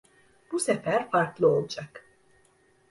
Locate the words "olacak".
1.49-2.05